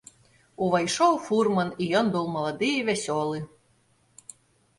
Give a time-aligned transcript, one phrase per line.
[0.67, 3.45] Увайшоў фурман, і ён быў малады і вясёлы.